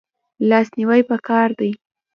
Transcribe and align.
لاس 0.49 0.67
نیوی 0.77 1.01
کول 1.03 1.07
پکار 1.09 1.49
دي 1.59 1.71